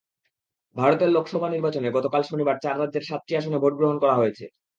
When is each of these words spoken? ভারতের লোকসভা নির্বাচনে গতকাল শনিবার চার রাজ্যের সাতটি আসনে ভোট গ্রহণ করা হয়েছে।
ভারতের 0.75 1.09
লোকসভা 1.11 1.47
নির্বাচনে 1.49 1.87
গতকাল 1.91 2.21
শনিবার 2.23 2.55
চার 2.63 2.75
রাজ্যের 2.77 3.07
সাতটি 3.09 3.31
আসনে 3.35 3.57
ভোট 3.63 3.73
গ্রহণ 3.79 3.97
করা 4.03 4.15
হয়েছে। 4.15 4.45